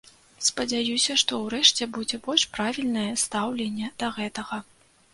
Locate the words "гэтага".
4.21-4.57